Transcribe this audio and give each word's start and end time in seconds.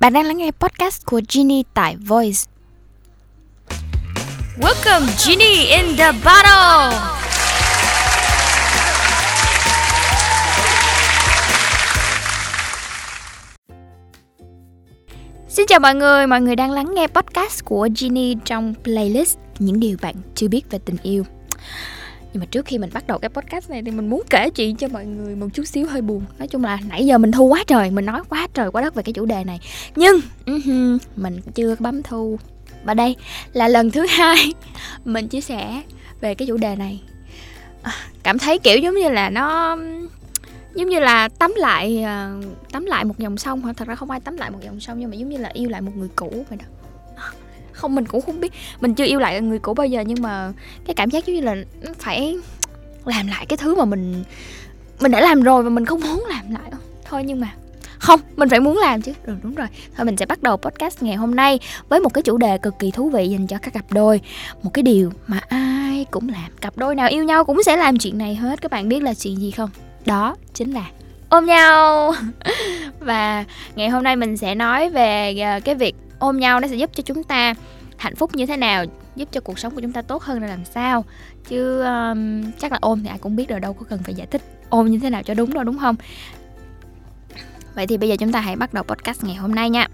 Bạn 0.00 0.12
đang 0.12 0.26
lắng 0.26 0.36
nghe 0.36 0.50
podcast 0.50 1.06
của 1.06 1.20
Ginny 1.28 1.64
tại 1.74 1.96
Voice. 1.96 2.38
Welcome 4.56 5.06
Ginny 5.18 5.66
in 5.66 5.96
the 5.96 6.12
bottle. 6.12 6.98
Xin 15.48 15.66
chào 15.68 15.80
mọi 15.80 15.94
người, 15.94 16.26
mọi 16.26 16.40
người 16.40 16.56
đang 16.56 16.70
lắng 16.70 16.94
nghe 16.94 17.06
podcast 17.06 17.64
của 17.64 17.88
Ginny 17.96 18.36
trong 18.44 18.74
playlist 18.84 19.38
những 19.58 19.80
điều 19.80 19.96
bạn 20.02 20.14
chưa 20.34 20.48
biết 20.48 20.70
về 20.70 20.78
tình 20.84 20.96
yêu 21.02 21.24
nhưng 22.32 22.40
mà 22.40 22.46
trước 22.50 22.66
khi 22.66 22.78
mình 22.78 22.90
bắt 22.92 23.06
đầu 23.06 23.18
cái 23.18 23.28
podcast 23.28 23.70
này 23.70 23.82
thì 23.82 23.90
mình 23.90 24.10
muốn 24.10 24.22
kể 24.30 24.50
chuyện 24.50 24.76
cho 24.76 24.88
mọi 24.88 25.06
người 25.06 25.36
một 25.36 25.46
chút 25.54 25.64
xíu 25.64 25.86
hơi 25.86 26.02
buồn. 26.02 26.22
Nói 26.38 26.48
chung 26.48 26.64
là 26.64 26.78
nãy 26.88 27.06
giờ 27.06 27.18
mình 27.18 27.32
thu 27.32 27.44
quá 27.44 27.64
trời 27.66 27.90
mình 27.90 28.06
nói 28.06 28.22
quá 28.28 28.48
trời 28.54 28.70
quá 28.70 28.82
đất 28.82 28.94
về 28.94 29.02
cái 29.02 29.12
chủ 29.12 29.26
đề 29.26 29.44
này. 29.44 29.60
Nhưng 29.96 30.20
uh-huh, 30.46 30.98
mình 31.16 31.40
chưa 31.54 31.76
bấm 31.78 32.02
thu. 32.02 32.38
Và 32.84 32.94
đây 32.94 33.16
là 33.52 33.68
lần 33.68 33.90
thứ 33.90 34.06
hai 34.06 34.52
mình 35.04 35.28
chia 35.28 35.40
sẻ 35.40 35.82
về 36.20 36.34
cái 36.34 36.48
chủ 36.48 36.56
đề 36.56 36.76
này. 36.76 37.02
À, 37.82 37.92
cảm 38.22 38.38
thấy 38.38 38.58
kiểu 38.58 38.78
giống 38.78 38.94
như 38.94 39.08
là 39.08 39.30
nó 39.30 39.76
giống 40.74 40.88
như 40.88 41.00
là 41.00 41.28
tắm 41.28 41.52
lại 41.56 42.02
ờ, 42.02 42.40
tắm 42.72 42.84
lại 42.84 43.04
một 43.04 43.18
dòng 43.18 43.36
sông 43.36 43.60
hoặc 43.60 43.76
thật 43.76 43.88
ra 43.88 43.94
không 43.94 44.10
ai 44.10 44.20
tắm 44.20 44.36
lại 44.36 44.50
một 44.50 44.58
dòng 44.62 44.80
sông 44.80 44.98
nhưng 45.00 45.10
mà 45.10 45.16
giống 45.16 45.28
như 45.28 45.36
là 45.36 45.48
yêu 45.48 45.68
lại 45.68 45.80
một 45.80 45.92
người 45.96 46.08
cũ 46.16 46.44
vậy 46.48 46.58
đó 46.58 46.79
không 47.80 47.94
mình 47.94 48.06
cũng 48.06 48.20
không 48.20 48.40
biết. 48.40 48.52
Mình 48.80 48.94
chưa 48.94 49.04
yêu 49.04 49.18
lại 49.18 49.40
người 49.40 49.58
cũ 49.58 49.74
bao 49.74 49.86
giờ 49.86 50.00
nhưng 50.06 50.22
mà 50.22 50.52
cái 50.84 50.94
cảm 50.94 51.10
giác 51.10 51.26
giống 51.26 51.36
như 51.36 51.42
là 51.42 51.56
phải 51.98 52.38
làm 53.04 53.26
lại 53.26 53.46
cái 53.46 53.56
thứ 53.56 53.74
mà 53.74 53.84
mình 53.84 54.24
mình 55.00 55.12
đã 55.12 55.20
làm 55.20 55.42
rồi 55.42 55.62
và 55.62 55.70
mình 55.70 55.84
không 55.84 56.00
muốn 56.00 56.24
làm 56.28 56.50
lại. 56.50 56.70
Thôi 57.04 57.24
nhưng 57.24 57.40
mà 57.40 57.48
không 57.98 58.20
mình 58.36 58.48
phải 58.48 58.60
muốn 58.60 58.78
làm 58.78 59.02
chứ. 59.02 59.12
Ừ, 59.26 59.34
đúng 59.42 59.54
rồi. 59.54 59.66
Thôi 59.96 60.04
mình 60.04 60.16
sẽ 60.16 60.26
bắt 60.26 60.42
đầu 60.42 60.56
podcast 60.56 61.02
ngày 61.02 61.16
hôm 61.16 61.34
nay 61.36 61.58
với 61.88 62.00
một 62.00 62.14
cái 62.14 62.22
chủ 62.22 62.36
đề 62.36 62.58
cực 62.58 62.78
kỳ 62.78 62.90
thú 62.90 63.08
vị 63.08 63.28
dành 63.28 63.46
cho 63.46 63.58
các 63.62 63.74
cặp 63.74 63.92
đôi. 63.92 64.20
Một 64.62 64.70
cái 64.74 64.82
điều 64.82 65.12
mà 65.26 65.40
ai 65.48 66.06
cũng 66.10 66.28
làm. 66.28 66.50
Cặp 66.60 66.76
đôi 66.76 66.94
nào 66.94 67.08
yêu 67.08 67.24
nhau 67.24 67.44
cũng 67.44 67.62
sẽ 67.62 67.76
làm 67.76 67.98
chuyện 67.98 68.18
này 68.18 68.34
hết. 68.34 68.60
Các 68.60 68.70
bạn 68.70 68.88
biết 68.88 69.02
là 69.02 69.14
chuyện 69.14 69.36
gì 69.36 69.50
không? 69.50 69.70
Đó 70.06 70.36
chính 70.54 70.72
là 70.72 70.84
ôm 71.28 71.46
nhau. 71.46 72.14
Và 73.00 73.44
ngày 73.74 73.88
hôm 73.88 74.02
nay 74.02 74.16
mình 74.16 74.36
sẽ 74.36 74.54
nói 74.54 74.90
về 74.90 75.38
ờ, 75.40 75.60
cái 75.60 75.74
việc 75.74 75.94
ôm 76.20 76.38
nhau 76.38 76.60
nó 76.60 76.68
sẽ 76.68 76.76
giúp 76.76 76.90
cho 76.94 77.02
chúng 77.02 77.24
ta 77.24 77.54
hạnh 77.96 78.16
phúc 78.16 78.34
như 78.34 78.46
thế 78.46 78.56
nào 78.56 78.84
giúp 79.16 79.28
cho 79.32 79.40
cuộc 79.40 79.58
sống 79.58 79.74
của 79.74 79.80
chúng 79.80 79.92
ta 79.92 80.02
tốt 80.02 80.22
hơn 80.22 80.42
là 80.42 80.48
làm 80.48 80.64
sao. 80.64 81.04
Chứ 81.48 81.82
um, 81.82 82.42
chắc 82.58 82.72
là 82.72 82.78
ôm 82.80 83.02
thì 83.02 83.08
ai 83.08 83.18
cũng 83.18 83.36
biết 83.36 83.48
rồi 83.48 83.60
đâu 83.60 83.72
có 83.72 83.86
cần 83.88 84.00
phải 84.04 84.14
giải 84.14 84.26
thích 84.26 84.42
ôm 84.68 84.90
như 84.90 84.98
thế 84.98 85.10
nào 85.10 85.22
cho 85.22 85.34
đúng 85.34 85.54
đâu 85.54 85.64
đúng 85.64 85.78
không? 85.78 85.96
Vậy 87.74 87.86
thì 87.86 87.96
bây 87.96 88.08
giờ 88.08 88.16
chúng 88.16 88.32
ta 88.32 88.40
hãy 88.40 88.56
bắt 88.56 88.74
đầu 88.74 88.84
podcast 88.84 89.24
ngày 89.24 89.34
hôm 89.34 89.54
nay 89.54 89.70
nha. 89.70 89.88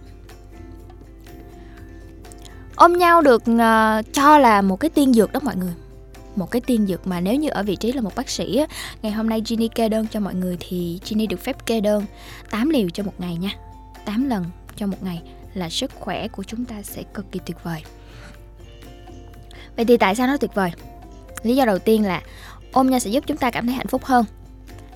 Ôm 2.77 2.93
nhau 2.93 3.23
được 3.23 3.43
uh, 3.51 4.13
cho 4.13 4.39
là 4.39 4.63
một 4.63 4.81
cái 4.81 4.91
tiên 4.91 5.13
dược 5.15 5.33
đó 5.33 5.41
mọi 5.43 5.57
người. 5.57 5.73
Một 6.37 6.51
cái 6.51 6.61
tiên 6.61 6.87
dược 6.87 7.07
mà 7.07 7.21
nếu 7.21 7.35
như 7.35 7.49
ở 7.49 7.63
vị 7.63 7.77
trí 7.77 7.93
là 7.93 8.01
một 8.01 8.15
bác 8.17 8.29
sĩ 8.29 8.65
ngày 9.03 9.13
hôm 9.13 9.29
nay 9.29 9.43
Ginny 9.47 9.69
kê 9.69 9.89
đơn 9.89 10.07
cho 10.11 10.21
mọi 10.21 10.35
người 10.35 10.57
thì 10.61 11.01
Ginny 11.05 11.27
được 11.27 11.41
phép 11.41 11.67
kê 11.67 11.81
đơn 11.81 12.05
8 12.51 12.71
liều 12.71 12.89
cho 12.91 13.03
một 13.03 13.15
ngày 13.19 13.37
nha. 13.37 13.51
8 14.05 14.29
lần 14.29 14.45
cho 14.77 14.87
một 14.87 15.03
ngày 15.03 15.23
là 15.57 15.69
sức 15.69 15.91
khỏe 15.95 16.29
của 16.29 16.43
chúng 16.43 16.65
ta 16.65 16.83
sẽ 16.83 17.03
cực 17.03 17.33
kỳ 17.33 17.41
tuyệt 17.47 17.57
vời. 17.63 17.83
Vậy 19.77 19.85
thì 19.85 19.97
tại 19.97 20.15
sao 20.15 20.27
nó 20.27 20.37
tuyệt 20.37 20.55
vời? 20.55 20.71
Lý 21.43 21.57
do 21.57 21.65
đầu 21.65 21.79
tiên 21.79 22.05
là 22.05 22.23
ôm 22.73 22.91
nhau 22.91 23.01
sẽ 23.01 23.11
giúp 23.11 23.25
chúng 23.27 23.37
ta 23.37 23.51
cảm 23.51 23.67
thấy 23.67 23.75
hạnh 23.75 23.87
phúc 23.87 24.05
hơn. 24.05 24.25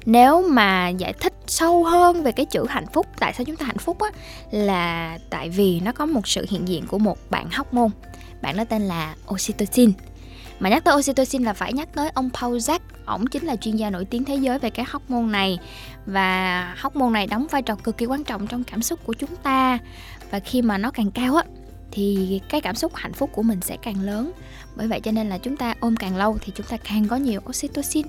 Nếu 0.06 0.48
mà 0.48 0.88
giải 0.88 1.12
thích 1.12 1.34
sâu 1.46 1.84
hơn 1.84 2.22
về 2.22 2.32
cái 2.32 2.46
chữ 2.46 2.66
hạnh 2.68 2.86
phúc, 2.92 3.06
tại 3.18 3.32
sao 3.34 3.44
chúng 3.44 3.56
ta 3.56 3.66
hạnh 3.66 3.78
phúc 3.78 4.00
á, 4.00 4.10
là 4.50 5.18
tại 5.30 5.48
vì 5.48 5.80
nó 5.80 5.92
có 5.92 6.06
một 6.06 6.28
sự 6.28 6.46
hiện 6.48 6.68
diện 6.68 6.86
của 6.86 6.98
một 6.98 7.18
bạn 7.30 7.50
hóc 7.50 7.74
môn. 7.74 7.90
Bạn 8.42 8.56
đó 8.56 8.64
tên 8.64 8.82
là 8.82 9.14
oxytocin. 9.34 9.92
Mà 10.60 10.68
nhắc 10.68 10.84
tới 10.84 10.94
oxytocin 10.94 11.42
là 11.42 11.52
phải 11.52 11.72
nhắc 11.72 11.88
tới 11.94 12.10
ông 12.14 12.30
Paul 12.40 12.56
Jack 12.56 12.78
ổng 13.06 13.26
chính 13.26 13.44
là 13.44 13.56
chuyên 13.56 13.76
gia 13.76 13.90
nổi 13.90 14.04
tiếng 14.04 14.24
thế 14.24 14.34
giới 14.34 14.58
về 14.58 14.70
cái 14.70 14.86
hóc 14.88 15.10
môn 15.10 15.32
này. 15.32 15.58
Và 16.06 16.74
hóc 16.78 16.96
môn 16.96 17.12
này 17.12 17.26
đóng 17.26 17.46
vai 17.50 17.62
trò 17.62 17.74
cực 17.74 17.98
kỳ 17.98 18.06
quan 18.06 18.24
trọng 18.24 18.46
trong 18.46 18.64
cảm 18.64 18.82
xúc 18.82 19.00
của 19.04 19.12
chúng 19.12 19.36
ta 19.36 19.78
và 20.30 20.40
khi 20.40 20.62
mà 20.62 20.78
nó 20.78 20.90
càng 20.90 21.10
cao 21.10 21.36
á 21.36 21.44
thì 21.92 22.40
cái 22.48 22.60
cảm 22.60 22.74
xúc 22.74 22.94
hạnh 22.94 23.12
phúc 23.12 23.30
của 23.32 23.42
mình 23.42 23.60
sẽ 23.60 23.76
càng 23.82 24.00
lớn. 24.00 24.32
Bởi 24.76 24.88
vậy 24.88 25.00
cho 25.00 25.12
nên 25.12 25.28
là 25.28 25.38
chúng 25.38 25.56
ta 25.56 25.74
ôm 25.80 25.96
càng 25.96 26.16
lâu 26.16 26.38
thì 26.40 26.52
chúng 26.56 26.66
ta 26.66 26.76
càng 26.76 27.08
có 27.08 27.16
nhiều 27.16 27.40
oxytocin. 27.48 28.06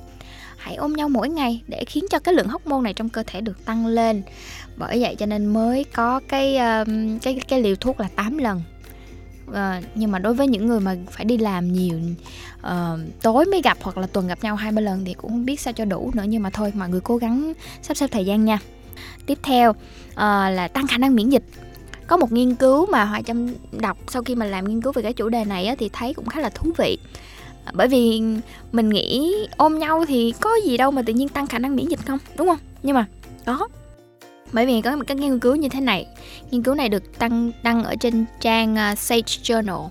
Hãy 0.58 0.76
ôm 0.76 0.94
nhau 0.94 1.10
mỗi 1.10 1.30
ngày 1.30 1.62
để 1.68 1.86
khiến 1.88 2.06
cho 2.10 2.20
cái 2.20 2.34
lượng 2.34 2.48
hóc 2.48 2.68
môn 2.68 2.84
này 2.84 2.94
trong 2.94 3.10
cơ 3.10 3.24
thể 3.28 3.42
được 3.42 3.66
tăng 3.66 3.88
lên. 3.88 4.24
Bởi 4.78 5.02
vậy 5.02 5.16
cho 5.16 5.26
nên 5.26 5.46
mới 5.46 5.84
có 5.84 6.20
cái 6.28 6.58
cái 7.22 7.40
cái 7.48 7.62
liều 7.62 7.76
thuốc 7.76 8.00
là 8.00 8.08
8 8.16 8.38
lần. 8.38 8.62
À, 9.54 9.82
nhưng 9.96 10.12
mà 10.12 10.20
đối 10.20 10.34
với 10.34 10.48
những 10.48 10.68
người 10.68 10.80
mà 10.80 10.96
phải 11.12 11.26
đi 11.26 11.38
làm 11.38 11.74
nhiều 11.74 12.00
uh, 12.60 13.00
tối 13.22 13.46
mới 13.46 13.62
gặp 13.62 13.78
hoặc 13.82 13.98
là 13.98 14.08
tuần 14.08 14.28
gặp 14.28 14.44
nhau 14.44 14.56
hai 14.56 14.72
ba 14.72 14.82
lần 14.82 15.06
thì 15.06 15.14
cũng 15.14 15.32
không 15.32 15.46
biết 15.46 15.60
sao 15.60 15.74
cho 15.74 15.86
đủ 15.86 16.12
nữa. 16.14 16.24
Nhưng 16.28 16.44
mà 16.44 16.50
thôi 16.50 16.74
mọi 16.76 16.90
người 16.90 17.02
cố 17.02 17.18
gắng 17.18 17.54
sắp 17.82 17.98
xếp 17.98 18.08
thời 18.08 18.26
gian 18.26 18.46
nha. 18.46 18.60
Tiếp 19.26 19.40
theo 19.44 19.70
uh, 19.70 19.78
là 20.52 20.70
tăng 20.74 20.88
khả 20.88 20.98
năng 20.98 21.16
miễn 21.16 21.30
dịch 21.30 21.44
có 22.12 22.18
một 22.18 22.32
nghiên 22.32 22.56
cứu 22.56 22.86
mà 22.86 23.06
Hoài 23.06 23.24
Trâm 23.24 23.48
đọc 23.72 23.98
sau 24.08 24.24
khi 24.24 24.36
mà 24.36 24.46
làm 24.46 24.68
nghiên 24.68 24.82
cứu 24.82 24.94
về 24.94 25.02
cái 25.02 25.14
chủ 25.14 25.30
đề 25.30 25.46
này 25.46 25.66
á, 25.66 25.76
thì 25.80 25.90
thấy 25.94 26.14
cũng 26.14 26.26
khá 26.26 26.40
là 26.40 26.50
thú 26.50 26.72
vị. 26.78 26.98
Bởi 27.74 27.88
vì 27.88 28.22
mình 28.72 28.90
nghĩ 28.90 29.36
ôm 29.58 29.80
nhau 29.80 30.06
thì 30.08 30.34
có 30.42 30.56
gì 30.66 30.78
đâu 30.78 30.92
mà 30.92 31.02
tự 31.02 31.14
nhiên 31.14 31.30
tăng 31.30 31.48
khả 31.48 31.60
năng 31.60 31.76
miễn 31.76 31.88
dịch 31.88 32.00
không 32.06 32.20
đúng 32.38 32.48
không? 32.48 32.58
Nhưng 32.84 32.96
mà 32.96 33.06
có. 33.46 33.68
Bởi 34.52 34.66
vì 34.66 34.82
có 34.82 34.96
một 34.96 35.04
cái 35.08 35.18
nghiên 35.18 35.40
cứu 35.40 35.56
như 35.56 35.70
thế 35.70 35.82
này 35.82 36.08
nghiên 36.52 36.64
cứu 36.64 36.76
này 36.76 36.90
được 36.90 37.04
đăng 37.20 37.52
đăng 37.64 37.84
ở 37.84 37.96
trên 38.00 38.26
trang 38.42 38.76
uh, 38.92 39.00
Sage 39.00 39.22
Journal. 39.22 39.88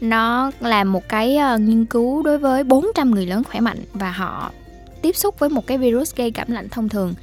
Nó 0.00 0.50
là 0.60 0.84
một 0.84 1.08
cái 1.08 1.38
uh, 1.54 1.60
nghiên 1.60 1.84
cứu 1.84 2.22
đối 2.22 2.38
với 2.38 2.64
400 2.64 3.10
người 3.10 3.26
lớn 3.26 3.42
khỏe 3.44 3.60
mạnh 3.60 3.78
và 3.92 4.10
họ 4.10 4.52
tiếp 5.02 5.16
xúc 5.16 5.38
với 5.38 5.48
một 5.48 5.66
cái 5.66 5.78
virus 5.78 6.14
gây 6.14 6.30
cảm 6.30 6.50
lạnh 6.50 6.68
thông 6.68 6.88
thường 6.88 7.14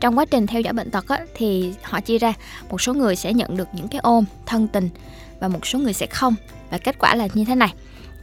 trong 0.00 0.18
quá 0.18 0.24
trình 0.24 0.46
theo 0.46 0.60
dõi 0.60 0.72
bệnh 0.72 0.90
tật 0.90 1.08
á, 1.08 1.20
thì 1.34 1.74
họ 1.82 2.00
chia 2.00 2.18
ra 2.18 2.32
một 2.70 2.80
số 2.80 2.94
người 2.94 3.16
sẽ 3.16 3.32
nhận 3.32 3.56
được 3.56 3.68
những 3.72 3.88
cái 3.88 4.00
ôm 4.02 4.24
thân 4.46 4.68
tình 4.68 4.88
và 5.40 5.48
một 5.48 5.66
số 5.66 5.78
người 5.78 5.92
sẽ 5.92 6.06
không. 6.06 6.34
Và 6.70 6.78
kết 6.78 6.98
quả 6.98 7.14
là 7.14 7.28
như 7.34 7.44
thế 7.44 7.54
này. 7.54 7.74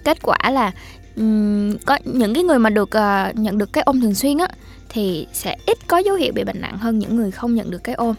Kết 0.04 0.18
quả 0.22 0.38
là 0.52 0.72
um, 1.16 1.78
có 1.86 2.00
những 2.06 2.34
cái 2.34 2.44
người 2.44 2.60
mà 2.60 2.70
được 2.70 2.90
uh, 2.98 3.36
nhận 3.36 3.58
được 3.58 3.74
cái 3.74 3.84
ôm 3.84 4.02
thường 4.02 4.16
xuyên 4.16 4.38
á 4.38 4.48
thì 4.90 5.28
sẽ 5.34 5.58
ít 5.66 5.78
có 5.88 5.98
dấu 5.98 6.16
hiệu 6.16 6.34
bị 6.34 6.44
bệnh 6.44 6.62
nặng 6.62 6.78
hơn 6.78 7.00
những 7.00 7.16
người 7.16 7.32
không 7.32 7.56
nhận 7.56 7.72
được 7.72 7.84
cái 7.84 7.96
ôm. 7.96 8.16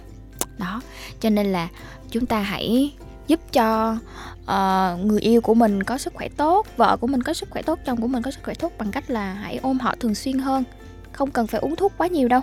Đó 0.59 0.81
cho 1.21 1.31
nên 1.31 1.47
là 1.47 1.69
chúng 2.11 2.27
ta 2.27 2.41
hãy 2.41 2.93
giúp 3.27 3.41
cho 3.53 3.97
uh, 4.43 5.07
người 5.07 5.21
yêu 5.21 5.41
của 5.41 5.55
mình 5.55 5.83
có 5.83 5.99
sức 5.99 6.15
khỏe 6.15 6.29
tốt 6.29 6.67
vợ 6.77 6.97
của 6.97 7.07
mình 7.07 7.23
có 7.23 7.35
sức 7.35 7.51
khỏe 7.51 7.63
tốt 7.63 7.79
chồng 7.85 8.01
của 8.01 8.09
mình 8.09 8.23
có 8.23 8.31
sức 8.31 8.41
khỏe 8.43 8.55
tốt 8.55 8.73
bằng 8.79 8.91
cách 8.91 9.11
là 9.11 9.33
hãy 9.33 9.59
ôm 9.63 9.79
họ 9.79 9.95
thường 10.01 10.15
xuyên 10.15 10.39
hơn. 10.39 10.65
Không 11.13 11.31
cần 11.31 11.47
phải 11.47 11.61
uống 11.61 11.77
thuốc 11.77 11.93
quá 11.97 12.07
nhiều 12.07 12.29
đâu. 12.29 12.41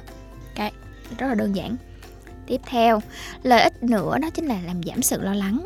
Cái 0.56 0.72
rất 1.18 1.28
là 1.28 1.36
đơn 1.36 1.56
giản. 1.56 1.76
Tiếp 2.48 2.62
theo 2.66 3.02
lợi 3.44 3.62
ích 3.62 3.84
nữa 3.84 4.18
đó 4.22 4.30
chính 4.34 4.46
là 4.46 4.60
làm 4.66 4.84
giảm 4.84 5.02
sự 5.02 5.22
lo 5.22 5.34
lắng. 5.34 5.66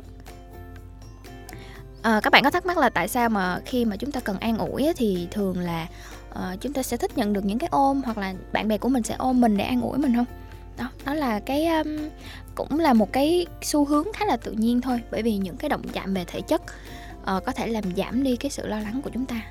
À, 2.02 2.20
các 2.24 2.34
bạn 2.34 2.44
có 2.44 2.52
thắc 2.52 2.66
mắc 2.66 2.78
là 2.78 2.90
tại 2.90 3.08
sao 3.08 3.30
mà 3.30 3.60
khi 3.66 3.86
mà 3.86 3.96
chúng 3.96 4.12
ta 4.12 4.20
cần 4.20 4.38
an 4.40 4.58
ủi 4.58 4.94
thì 4.98 5.28
thường 5.32 5.60
là 5.60 5.88
uh, 6.32 6.62
chúng 6.62 6.74
ta 6.74 6.84
sẽ 6.84 6.98
thích 6.98 7.18
nhận 7.18 7.34
được 7.34 7.46
những 7.46 7.60
cái 7.60 7.70
ôm 7.72 8.02
hoặc 8.06 8.18
là 8.18 8.34
bạn 8.52 8.68
bè 8.68 8.78
của 8.78 8.90
mình 8.90 9.04
sẽ 9.04 9.16
ôm 9.18 9.42
mình 9.42 9.58
để 9.58 9.64
an 9.64 9.82
ủi 9.82 9.98
mình 9.98 10.16
không? 10.16 10.26
Đó 10.78 10.92
đó 11.06 11.14
là 11.14 11.40
cái 11.40 11.68
um, 11.68 12.10
cũng 12.56 12.80
là 12.80 12.94
một 12.94 13.14
cái 13.14 13.46
xu 13.62 13.86
hướng 13.86 14.08
khá 14.14 14.26
là 14.26 14.38
tự 14.38 14.52
nhiên 14.52 14.82
thôi. 14.82 15.02
Bởi 15.12 15.22
vì 15.22 15.38
những 15.38 15.58
cái 15.58 15.70
động 15.70 15.84
chạm 15.94 16.14
về 16.14 16.26
thể 16.28 16.42
chất 16.42 16.62
uh, 16.62 17.46
có 17.46 17.52
thể 17.56 17.68
làm 17.68 17.84
giảm 17.98 18.24
đi 18.24 18.36
cái 18.36 18.52
sự 18.52 18.68
lo 18.68 18.80
lắng 18.80 19.02
của 19.04 19.10
chúng 19.14 19.26
ta 19.26 19.42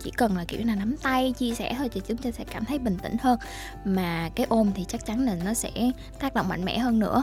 chỉ 0.00 0.10
cần 0.10 0.36
là 0.36 0.44
kiểu 0.48 0.60
là 0.64 0.74
nắm 0.74 0.96
tay 0.96 1.34
chia 1.38 1.54
sẻ 1.54 1.74
thôi 1.78 1.88
thì 1.92 2.00
chúng 2.08 2.16
ta 2.16 2.30
sẽ 2.30 2.44
cảm 2.44 2.64
thấy 2.64 2.78
bình 2.78 2.96
tĩnh 3.02 3.16
hơn. 3.20 3.38
Mà 3.84 4.30
cái 4.34 4.46
ôm 4.48 4.70
thì 4.74 4.84
chắc 4.88 5.06
chắn 5.06 5.20
là 5.20 5.34
nó 5.44 5.54
sẽ 5.54 5.70
tác 6.20 6.34
động 6.34 6.48
mạnh 6.48 6.64
mẽ 6.64 6.78
hơn 6.78 6.98
nữa. 6.98 7.22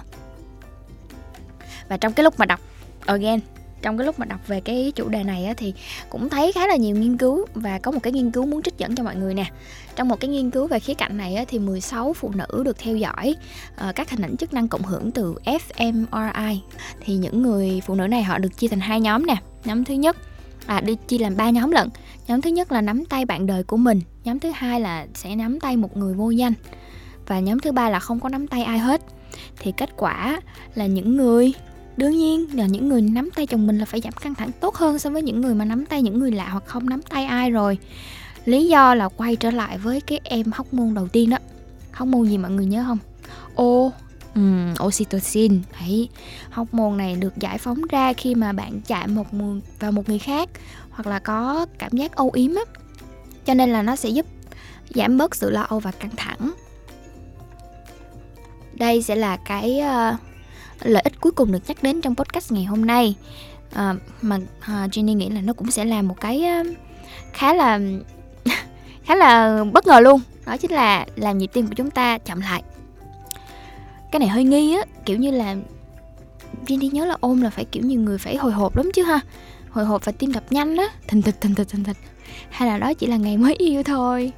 Và 1.88 1.98
trong 1.98 2.14
cái 2.14 2.24
lúc 2.24 2.40
mà 2.40 2.46
đọc 2.46 2.60
again 3.06 3.40
trong 3.84 3.98
cái 3.98 4.06
lúc 4.06 4.20
mà 4.20 4.26
đọc 4.26 4.48
về 4.48 4.62
cái 4.62 4.92
chủ 4.96 5.10
đề 5.10 5.24
này 5.24 5.46
á, 5.46 5.54
thì 5.58 5.74
cũng 6.10 6.30
thấy 6.30 6.52
khá 6.52 6.68
là 6.68 6.76
nhiều 6.76 6.96
nghiên 6.96 7.18
cứu 7.18 7.46
và 7.54 7.80
có 7.80 7.92
một 7.92 8.00
cái 8.04 8.14
nghiên 8.14 8.32
cứu 8.32 8.46
muốn 8.46 8.62
trích 8.62 8.78
dẫn 8.78 8.96
cho 8.96 9.04
mọi 9.04 9.16
người 9.16 9.34
nè. 9.34 9.46
Trong 9.96 10.08
một 10.08 10.20
cái 10.20 10.30
nghiên 10.30 10.52
cứu 10.52 10.68
về 10.68 10.80
khía 10.80 10.94
cạnh 10.94 11.18
này 11.18 11.36
á, 11.36 11.46
thì 11.48 11.60
16 11.60 12.14
phụ 12.14 12.32
nữ 12.36 12.64
được 12.66 12.78
theo 12.80 12.96
dõi 12.96 13.36
uh, 13.90 13.96
các 13.96 14.10
hình 14.10 14.22
ảnh 14.22 14.38
chức 14.38 14.54
năng 14.54 14.68
cộng 14.68 14.84
hưởng 14.84 15.12
từ 15.12 15.36
fMRI 15.46 16.58
thì 17.00 17.16
những 17.16 17.42
người 17.42 17.82
phụ 17.86 17.96
nữ 17.96 18.08
này 18.08 18.24
họ 18.24 18.38
được 18.38 18.58
chia 18.58 18.68
thành 18.68 18.80
hai 18.80 19.02
nhóm 19.02 19.26
nè. 19.26 19.36
Nhóm 19.66 19.84
thứ 19.84 19.94
nhất 19.94 20.18
à 20.66 20.82
đi, 20.82 20.96
chia 21.08 21.18
làm 21.18 21.38
ba 21.38 21.50
nhóm 21.50 21.72
lận. 21.72 21.90
Nhóm 22.28 22.42
thứ 22.42 22.50
nhất 22.50 22.72
là 22.72 22.82
nắm 22.82 23.06
tay 23.06 23.26
bạn 23.26 23.46
đời 23.46 23.64
của 23.64 23.78
mình, 23.78 24.02
nhóm 24.24 24.40
thứ 24.40 24.52
hai 24.56 24.82
là 24.82 25.08
sẽ 25.14 25.36
nắm 25.36 25.60
tay 25.60 25.78
một 25.78 25.98
người 25.98 26.14
vô 26.14 26.30
danh. 26.30 26.54
Và 27.28 27.40
nhóm 27.40 27.60
thứ 27.60 27.72
ba 27.72 27.90
là 27.90 28.00
không 28.00 28.20
có 28.20 28.30
nắm 28.30 28.48
tay 28.48 28.64
ai 28.64 28.80
hết. 28.80 29.02
Thì 29.60 29.74
kết 29.78 29.90
quả 29.98 30.42
là 30.76 30.86
những 30.86 31.18
người, 31.18 31.54
đương 31.98 32.18
nhiên 32.18 32.58
là 32.58 32.66
những 32.66 32.90
người 32.90 33.02
nắm 33.02 33.30
tay 33.36 33.48
chồng 33.48 33.68
mình 33.68 33.78
là 33.78 33.86
phải 33.86 34.02
giảm 34.02 34.14
căng 34.14 34.36
thẳng 34.36 34.52
tốt 34.60 34.76
hơn 34.76 35.00
so 35.00 35.10
với 35.10 35.22
những 35.22 35.42
người 35.42 35.56
mà 35.56 35.66
nắm 35.66 35.86
tay 35.86 36.02
những 36.02 36.20
người 36.20 36.32
lạ 36.32 36.50
hoặc 36.50 36.64
không 36.66 36.90
nắm 36.90 37.02
tay 37.02 37.26
ai 37.26 37.52
rồi. 37.52 37.78
Lý 38.46 38.68
do 38.68 38.96
là 38.96 39.08
quay 39.08 39.36
trở 39.36 39.52
lại 39.52 39.78
với 39.78 40.02
cái 40.02 40.20
em 40.24 40.52
hóc 40.54 40.74
môn 40.74 40.94
đầu 40.94 41.08
tiên 41.08 41.30
đó. 41.30 41.38
Hóc 41.92 42.08
môn 42.08 42.28
gì 42.28 42.38
mọi 42.38 42.52
người 42.52 42.66
nhớ 42.66 42.84
không? 42.88 42.98
Ô 43.56 43.92
um, 44.36 44.74
oxytocin. 44.84 45.62
Hóc 46.50 46.74
môn 46.74 46.98
này 46.98 47.16
được 47.16 47.38
giải 47.38 47.58
phóng 47.58 47.82
ra 47.90 48.14
khi 48.14 48.36
mà 48.36 48.52
bạn 48.52 48.82
chạm 48.82 49.16
một 49.16 49.34
người 49.34 49.62
vào 49.80 49.92
một 49.92 50.10
người 50.10 50.20
khác 50.20 50.50
hoặc 50.90 51.08
là 51.08 51.20
có 51.20 51.66
cảm 51.80 51.92
giác 51.92 52.16
âu 52.16 52.32
yếm 52.34 52.56
á. 52.56 52.64
Cho 53.46 53.54
nên 53.54 53.70
là 53.70 53.82
nó 53.82 53.96
sẽ 53.96 54.10
giúp 54.10 54.26
giảm 54.90 55.18
bớt 55.18 55.36
sự 55.36 55.50
lo 55.50 55.62
âu 55.62 55.80
và 55.80 55.92
căng 55.92 56.16
thẳng. 56.18 56.54
Đây 58.74 59.02
sẽ 59.02 59.16
là 59.16 59.38
cái 59.38 59.82
uh, 59.82 60.20
lợi 60.84 61.02
ích 61.04 61.22
cuối 61.22 61.32
cùng 61.32 61.52
được 61.52 61.60
nhắc 61.68 61.84
đến 61.84 62.02
trong 62.02 62.16
podcast 62.16 62.52
ngày 62.52 62.64
hôm 62.64 62.86
nay. 62.86 63.16
Uh, 63.72 63.98
mà 64.22 64.36
uh, 64.36 64.68
Jenny 64.68 65.14
nghĩ 65.14 65.30
là 65.30 65.42
nó 65.42 65.54
cũng 65.54 65.72
sẽ 65.72 65.86
là 65.86 66.02
một 66.02 66.22
cái 66.22 66.44
uh, 66.62 66.68
khá 67.34 67.54
là 67.54 67.80
khá 69.04 69.16
là 69.16 69.64
bất 69.74 69.88
ngờ 69.88 70.00
luôn. 70.00 70.22
Đó 70.46 70.58
chính 70.58 70.72
là 70.72 71.06
làm 71.16 71.38
nhịp 71.38 71.50
tim 71.54 71.68
của 71.68 71.74
chúng 71.74 71.92
ta 71.92 72.18
chậm 72.18 72.42
lại 72.42 72.64
cái 74.14 74.20
này 74.20 74.30
hơi 74.30 74.44
nghi 74.44 74.76
á, 74.76 74.86
kiểu 75.06 75.18
như 75.18 75.32
là 75.32 75.56
Jenny 76.68 76.92
nhớ 76.92 77.06
là 77.06 77.18
ôm 77.20 77.42
là 77.42 77.50
phải 77.50 77.66
kiểu 77.66 77.84
như 77.84 77.98
người 77.98 78.18
phải 78.18 78.36
hồi 78.36 78.52
hộp 78.52 78.78
lắm 78.78 78.92
chứ 78.94 79.04
ha. 79.04 79.20
Hồi 79.70 79.86
hộp 79.86 80.06
và 80.06 80.12
tim 80.12 80.32
đập 80.32 80.44
nhanh 80.50 80.78
á. 80.78 80.86
Thình 81.08 81.22
thịch 81.22 81.42
thình 81.42 81.56
thịch 81.56 81.68
thình 81.70 81.84
thịch 81.84 81.98
hay 82.50 82.70
là 82.70 82.78
đó 82.78 82.94
chỉ 82.94 83.08
là 83.08 83.18
ngày 83.18 83.38
mới 83.38 83.56
yêu 83.56 83.84
thôi. 83.84 84.32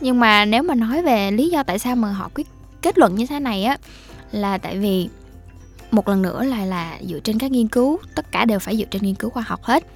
Nhưng 0.00 0.20
mà 0.20 0.44
nếu 0.44 0.62
mà 0.62 0.74
nói 0.74 1.02
về 1.02 1.30
lý 1.30 1.50
do 1.50 1.62
tại 1.62 1.78
sao 1.78 1.96
mà 1.96 2.12
họ 2.12 2.30
quyết 2.34 2.46
kết 2.82 2.98
luận 2.98 3.14
như 3.14 3.26
thế 3.26 3.40
này 3.40 3.64
á, 3.64 3.78
là 4.32 4.58
tại 4.58 4.78
vì 4.78 5.08
một 5.90 6.08
lần 6.08 6.22
nữa 6.22 6.44
là 6.44 6.64
là 6.64 6.98
dựa 7.08 7.20
trên 7.20 7.38
các 7.38 7.50
nghiên 7.50 7.68
cứu, 7.68 7.98
tất 8.14 8.32
cả 8.32 8.44
đều 8.44 8.58
phải 8.58 8.76
dựa 8.76 8.84
trên 8.90 9.02
nghiên 9.02 9.14
cứu 9.14 9.30
khoa 9.30 9.42
học 9.46 9.62
hết. 9.62 9.86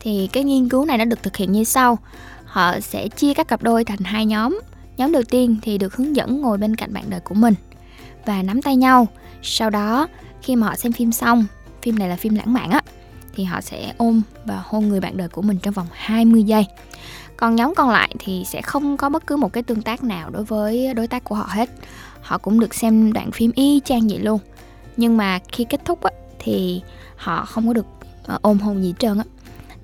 Thì 0.00 0.28
cái 0.32 0.44
nghiên 0.44 0.68
cứu 0.68 0.84
này 0.84 0.98
đã 0.98 1.04
được 1.04 1.22
thực 1.22 1.36
hiện 1.36 1.52
như 1.52 1.64
sau. 1.64 1.98
Họ 2.44 2.80
sẽ 2.80 3.08
chia 3.08 3.34
các 3.34 3.48
cặp 3.48 3.62
đôi 3.62 3.84
thành 3.84 4.00
hai 4.04 4.26
nhóm. 4.26 4.60
Nhóm 4.96 5.12
đầu 5.12 5.22
tiên 5.22 5.56
thì 5.62 5.78
được 5.78 5.94
hướng 5.94 6.16
dẫn 6.16 6.40
ngồi 6.40 6.58
bên 6.58 6.76
cạnh 6.76 6.92
bạn 6.92 7.04
đời 7.08 7.20
của 7.20 7.34
mình 7.34 7.54
và 8.30 8.42
nắm 8.42 8.62
tay 8.62 8.76
nhau. 8.76 9.08
Sau 9.42 9.70
đó 9.70 10.08
khi 10.42 10.56
mà 10.56 10.66
họ 10.66 10.76
xem 10.76 10.92
phim 10.92 11.12
xong 11.12 11.44
phim 11.82 11.98
này 11.98 12.08
là 12.08 12.16
phim 12.16 12.34
lãng 12.34 12.52
mạn 12.52 12.70
á 12.70 12.82
thì 13.34 13.44
họ 13.44 13.60
sẽ 13.60 13.92
ôm 13.96 14.22
và 14.44 14.62
hôn 14.64 14.88
người 14.88 15.00
bạn 15.00 15.16
đời 15.16 15.28
của 15.28 15.42
mình 15.42 15.58
trong 15.62 15.74
vòng 15.74 15.86
20 15.92 16.42
giây. 16.42 16.66
Còn 17.36 17.56
nhóm 17.56 17.74
còn 17.74 17.90
lại 17.90 18.14
thì 18.18 18.44
sẽ 18.46 18.62
không 18.62 18.96
có 18.96 19.08
bất 19.08 19.26
cứ 19.26 19.36
một 19.36 19.52
cái 19.52 19.62
tương 19.62 19.82
tác 19.82 20.04
nào 20.04 20.30
đối 20.30 20.44
với 20.44 20.94
đối 20.94 21.06
tác 21.06 21.24
của 21.24 21.34
họ 21.34 21.46
hết. 21.50 21.70
Họ 22.20 22.38
cũng 22.38 22.60
được 22.60 22.74
xem 22.74 23.12
đoạn 23.12 23.30
phim 23.32 23.50
y 23.54 23.80
chang 23.84 24.08
vậy 24.08 24.18
luôn. 24.18 24.38
Nhưng 24.96 25.16
mà 25.16 25.38
khi 25.52 25.64
kết 25.64 25.84
thúc 25.84 26.02
á, 26.02 26.10
thì 26.38 26.82
họ 27.16 27.44
không 27.44 27.66
có 27.66 27.72
được 27.72 27.86
ờ, 28.24 28.38
ôm 28.42 28.58
hôn 28.58 28.82
gì 28.82 28.88
hết 28.88 28.94
trơn 28.98 29.18
á. 29.18 29.24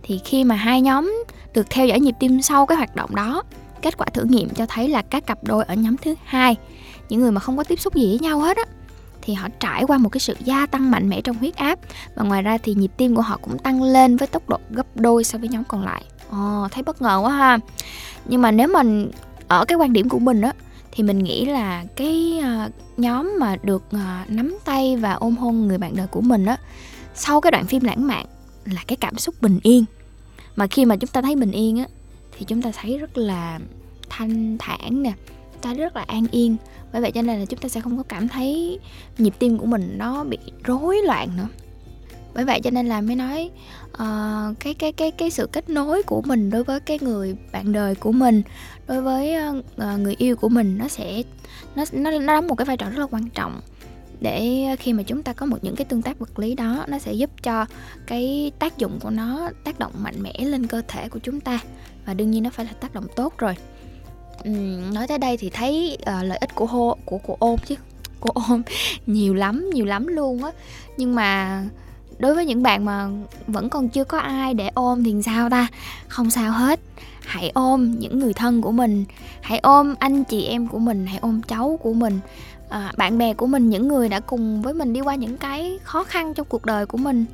Thì 0.03 0.21
khi 0.25 0.45
mà 0.45 0.55
hai 0.55 0.81
nhóm 0.81 1.25
được 1.55 1.67
theo 1.71 1.87
dõi 1.87 2.01
nhịp 2.01 2.15
tim 2.21 2.43
sau 2.43 2.67
cái 2.67 2.77
hoạt 2.77 2.97
động 2.97 3.15
đó 3.15 3.43
kết 3.83 3.97
quả 3.97 4.07
thử 4.07 4.25
nghiệm 4.25 4.49
cho 4.49 4.67
thấy 4.67 4.89
là 4.89 5.03
các 5.03 5.27
cặp 5.27 5.45
đôi 5.45 5.65
ở 5.65 5.75
nhóm 5.75 5.97
thứ 5.97 6.15
hai 6.25 6.57
những 7.09 7.21
người 7.21 7.31
mà 7.31 7.41
không 7.41 7.57
có 7.57 7.65
tiếp 7.65 7.81
xúc 7.81 7.95
gì 7.95 8.07
với 8.07 8.19
nhau 8.19 8.41
hết 8.41 8.57
á 8.57 8.65
thì 9.23 9.35
họ 9.35 9.49
trải 9.61 9.85
qua 9.85 9.99
một 9.99 10.09
cái 10.09 10.21
sự 10.21 10.37
gia 10.45 10.67
tăng 10.67 10.91
mạnh 10.91 11.09
mẽ 11.09 11.21
trong 11.21 11.37
huyết 11.37 11.57
áp. 11.57 11.79
Và 12.15 12.25
ngoài 12.25 12.43
ra 12.43 12.59
thì 12.59 12.75
nhịp 12.75 12.91
tim 12.97 13.17
của 13.17 13.23
họ 13.23 13.39
cũng 13.43 13.59
tăng 13.59 13.83
lên 13.83 14.17
với 14.17 14.29
tốc 14.29 14.49
độ 14.49 14.59
gấp 14.71 14.87
đôi 14.95 15.25
so 15.25 15.39
với 15.39 15.49
nhóm 15.49 15.65
còn 15.65 15.85
lại. 15.85 16.05
Ồ 16.31 16.69
thấy 16.71 16.83
bất 16.83 17.03
ngờ 17.03 17.21
quá 17.23 17.31
ha. 17.31 17.59
Nhưng 18.25 18.43
mà 18.43 18.51
nếu 18.51 18.69
mình 18.69 19.11
ở 19.49 19.65
cái 19.65 19.79
quan 19.79 19.93
điểm 19.93 20.09
của 20.09 20.19
mình 20.19 20.41
á 20.41 20.53
thì 20.93 21.03
mình 21.03 21.19
nghĩ 21.19 21.45
là 21.45 21.85
cái 21.97 22.41
uh, 22.41 22.73
nhóm 22.99 23.33
mà 23.41 23.57
được 23.63 23.85
uh, 23.95 24.31
nắm 24.31 24.59
tay 24.65 24.97
và 24.97 25.13
ôm 25.13 25.37
hôn 25.37 25.69
người 25.69 25.79
bạn 25.79 25.97
đời 25.97 26.07
của 26.07 26.21
mình 26.21 26.47
á 26.47 26.57
sau 27.15 27.41
cái 27.41 27.51
đoạn 27.51 27.67
phim 27.67 27.85
lãng 27.85 28.07
mạn 28.07 28.27
là 28.65 28.81
cái 28.87 28.97
cảm 28.97 29.19
xúc 29.19 29.35
bình 29.41 29.59
yên. 29.63 29.85
Mà 30.57 30.67
khi 30.67 30.85
mà 30.85 30.97
chúng 30.97 31.11
ta 31.11 31.23
thấy 31.23 31.37
bình 31.37 31.51
yên 31.51 31.79
á 31.79 31.87
thì 32.39 32.45
chúng 32.45 32.63
ta 32.63 32.71
thấy 32.81 32.99
rất 32.99 33.19
là 33.19 33.59
thanh 34.09 34.57
thản 34.59 35.03
nè 35.03 35.13
ta 35.67 35.75
rất 35.75 35.97
là 35.97 36.03
an 36.03 36.27
yên. 36.31 36.57
Bởi 36.93 37.03
vậy 37.03 37.13
cho 37.13 37.23
nên 37.23 37.39
là 37.41 37.45
chúng 37.45 37.61
ta 37.61 37.69
sẽ 37.69 37.81
không 37.81 37.97
có 37.97 38.03
cảm 38.03 38.29
thấy 38.29 38.79
nhịp 39.19 39.35
tim 39.39 39.59
của 39.59 39.67
mình 39.67 39.95
nó 39.99 40.25
bị 40.25 40.39
rối 40.65 40.97
loạn 41.05 41.29
nữa. 41.37 41.49
Bởi 42.35 42.45
vậy 42.45 42.61
cho 42.61 42.71
nên 42.71 42.87
là 42.87 43.01
mới 43.01 43.17
nói 43.17 43.51
uh, 43.93 44.61
cái 44.61 44.75
cái 44.75 44.93
cái 44.93 45.11
cái 45.11 45.31
sự 45.31 45.49
kết 45.53 45.71
nối 45.71 46.03
của 46.03 46.23
mình 46.23 46.51
đối 46.51 46.65
với 46.65 46.81
cái 46.81 46.99
người 47.03 47.37
bạn 47.53 47.73
đời 47.73 47.95
của 47.95 48.13
mình 48.13 48.43
đối 48.87 49.03
với 49.03 49.35
uh, 49.49 50.01
người 50.01 50.15
yêu 50.19 50.37
của 50.37 50.49
mình 50.49 50.79
nó 50.79 50.89
sẽ 50.89 51.23
nó 51.77 51.85
nó 51.93 52.11
nó 52.11 52.35
đóng 52.35 52.47
một 52.47 52.55
cái 52.55 52.65
vai 52.65 52.77
trò 52.77 52.91
rất 52.91 52.99
là 52.99 53.07
quan 53.11 53.29
trọng 53.31 53.61
để 54.21 54.67
khi 54.79 54.93
mà 54.93 55.03
chúng 55.03 55.23
ta 55.23 55.33
có 55.33 55.47
một 55.47 55.59
những 55.63 55.77
cái 55.77 55.85
tương 55.85 56.03
tác 56.03 56.19
vật 56.19 56.39
lý 56.39 56.55
đó 56.55 56.85
nó 56.89 56.99
sẽ 56.99 57.13
giúp 57.13 57.31
cho 57.43 57.67
cái 58.07 58.53
tác 58.59 58.79
dụng 58.79 58.99
của 59.03 59.11
nó 59.11 59.51
tác 59.65 59.79
động 59.79 59.93
mạnh 59.99 60.23
mẽ 60.23 60.33
lên 60.39 60.67
cơ 60.67 60.83
thể 60.89 61.09
của 61.09 61.19
chúng 61.19 61.41
ta. 61.41 61.59
Và 62.07 62.15
đương 62.15 62.31
nhiên 62.31 62.43
nó 62.43 62.51
phải 62.51 62.67
là 62.67 62.73
tác 62.73 62.95
động 62.95 63.07
tốt 63.17 63.39
rồi 63.39 63.57
uhm, 64.49 64.95
nói 64.95 65.07
tới 65.07 65.19
đây 65.19 65.37
thì 65.37 65.51
thấy 65.51 65.99
uh, 66.01 66.25
lợi 66.25 66.39
ích 66.39 66.55
của 66.55 66.67
hô 66.67 66.97
của 67.05 67.19
của 67.19 67.37
ôm 67.39 67.57
chứ 67.67 67.75
của 68.21 68.31
ôm 68.49 68.63
nhiều 69.07 69.35
lắm 69.35 69.71
nhiều 69.71 69.87
lắm 69.87 70.07
luôn 70.07 70.45
á. 70.45 70.51
Nhưng 70.97 71.15
mà 71.15 71.63
đối 72.19 72.35
với 72.35 72.47
những 72.47 72.63
bạn 72.63 72.85
mà 72.85 73.09
vẫn 73.47 73.69
còn 73.69 73.89
chưa 73.89 74.05
có 74.05 74.19
ai 74.19 74.55
để 74.55 74.71
ôm 74.75 75.05
thì 75.05 75.15
sao 75.23 75.51
ta? 75.51 75.67
Không 76.09 76.31
sao 76.31 76.53
hết. 76.53 76.81
Hãy 77.21 77.51
ôm 77.55 77.99
những 77.99 78.19
người 78.19 78.33
thân 78.33 78.63
của 78.63 78.73
mình. 78.73 79.05
Hãy 79.41 79.59
ôm 79.59 79.95
anh 79.99 80.25
chị 80.25 80.45
em 80.45 80.69
của 80.69 80.79
mình 80.79 81.07
hãy 81.07 81.19
ôm 81.19 81.43
cháu 81.43 81.79
của 81.83 81.93
mình. 81.93 82.21
À, 82.69 82.93
bạn 82.97 83.19
bè 83.19 83.35
của 83.35 83.47
mình 83.47 83.71
những 83.71 83.89
người 83.89 84.09
đã 84.09 84.21
cùng 84.21 84.63
với 84.63 84.75
mình 84.75 84.93
đi 84.93 85.01
qua 85.01 85.15
những 85.15 85.37
cái 85.37 85.79
khó 85.83 86.05
khăn 86.05 86.35
trong 86.35 86.47
cuộc 86.51 86.65
đời 86.65 86.87
của 86.87 86.99
mình 86.99 87.25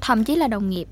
thậm 0.00 0.24
chí 0.24 0.36
là 0.36 0.48
đồng 0.48 0.70
nghiệp 0.70 0.88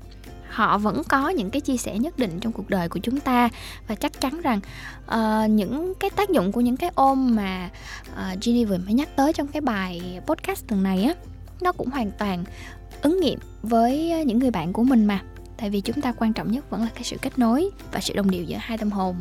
họ 0.49 0.77
vẫn 0.77 1.01
có 1.09 1.29
những 1.29 1.49
cái 1.49 1.61
chia 1.61 1.77
sẻ 1.77 1.99
nhất 1.99 2.19
định 2.19 2.39
trong 2.39 2.51
cuộc 2.51 2.69
đời 2.69 2.89
của 2.89 2.99
chúng 3.03 3.19
ta. 3.19 3.49
Và 3.87 3.95
chắc 3.95 4.21
chắn 4.21 4.41
rằng 4.41 4.59
uh, 5.05 5.49
những 5.49 5.93
cái 5.99 6.09
tác 6.09 6.29
dụng 6.29 6.51
của 6.51 6.61
những 6.61 6.77
cái 6.77 6.91
ôm 6.95 7.35
mà 7.35 7.69
uh, 8.11 8.43
Ginny 8.43 8.65
vừa 8.65 8.77
mới 8.77 8.93
nhắc 8.93 9.09
tới 9.15 9.33
trong 9.33 9.47
cái 9.47 9.61
bài 9.61 10.19
podcast 10.25 10.67
tuần 10.67 10.83
này 10.83 11.03
á 11.03 11.13
nó 11.61 11.71
cũng 11.71 11.89
hoàn 11.89 12.11
toàn 12.11 12.43
ứng 13.01 13.19
nghiệm 13.19 13.39
với 13.61 14.23
những 14.25 14.39
người 14.39 14.51
bạn 14.51 14.73
của 14.73 14.83
mình 14.83 15.05
mà. 15.05 15.21
Tại 15.57 15.69
vì 15.69 15.81
chúng 15.81 16.01
ta 16.01 16.11
quan 16.11 16.33
trọng 16.33 16.51
nhất 16.51 16.69
vẫn 16.69 16.81
là 16.81 16.87
cái 16.93 17.03
sự 17.03 17.17
kết 17.21 17.39
nối 17.39 17.69
và 17.91 17.99
sự 17.99 18.13
đồng 18.13 18.31
điệu 18.31 18.43
giữa 18.43 18.57
hai 18.59 18.77
tâm 18.77 18.91
hồn. 18.91 19.15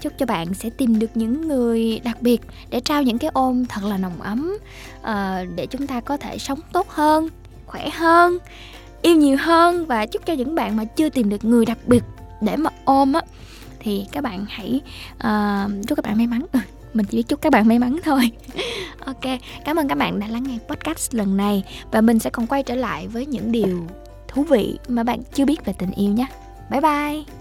Chúc 0.00 0.12
cho 0.18 0.26
bạn 0.26 0.54
sẽ 0.54 0.70
tìm 0.70 0.98
được 0.98 1.10
những 1.14 1.48
người 1.48 2.00
đặc 2.04 2.22
biệt 2.22 2.40
để 2.70 2.80
trao 2.80 3.02
những 3.02 3.18
cái 3.18 3.30
ôm 3.34 3.66
thật 3.66 3.84
là 3.84 3.98
nồng 3.98 4.22
ấm 4.22 4.58
uh, 5.00 5.56
để 5.56 5.66
chúng 5.66 5.86
ta 5.86 6.00
có 6.00 6.16
thể 6.16 6.38
sống 6.38 6.60
tốt 6.72 6.88
hơn 6.88 7.28
khỏe 7.66 7.90
hơn 7.90 8.38
yêu 9.02 9.16
nhiều 9.16 9.36
hơn 9.40 9.86
và 9.86 10.06
chúc 10.06 10.26
cho 10.26 10.32
những 10.32 10.54
bạn 10.54 10.76
mà 10.76 10.84
chưa 10.84 11.08
tìm 11.08 11.28
được 11.28 11.44
người 11.44 11.66
đặc 11.66 11.78
biệt 11.86 12.04
để 12.40 12.56
mà 12.56 12.70
ôm 12.84 13.12
á. 13.12 13.20
Thì 13.80 14.06
các 14.12 14.24
bạn 14.24 14.46
hãy 14.48 14.80
uh, 15.16 15.86
chúc 15.86 15.96
các 15.96 16.04
bạn 16.04 16.16
may 16.16 16.26
mắn. 16.26 16.46
Ừ, 16.52 16.58
mình 16.94 17.06
chỉ 17.06 17.16
biết 17.16 17.28
chúc 17.28 17.40
các 17.42 17.52
bạn 17.52 17.68
may 17.68 17.78
mắn 17.78 17.98
thôi. 18.04 18.30
Ok 19.04 19.24
cảm 19.64 19.76
ơn 19.76 19.88
các 19.88 19.98
bạn 19.98 20.20
đã 20.20 20.26
lắng 20.26 20.42
nghe 20.42 20.58
podcast 20.68 21.14
lần 21.14 21.36
này 21.36 21.64
và 21.92 22.00
mình 22.00 22.18
sẽ 22.18 22.30
còn 22.30 22.46
quay 22.46 22.62
trở 22.62 22.74
lại 22.74 23.08
với 23.08 23.26
những 23.26 23.52
điều 23.52 23.86
thú 24.28 24.42
vị 24.42 24.78
mà 24.88 25.02
bạn 25.02 25.20
chưa 25.34 25.44
biết 25.44 25.64
về 25.64 25.72
tình 25.78 25.90
yêu 25.90 26.12
nhé. 26.12 26.26
Bye 26.70 26.80
bye! 26.80 27.37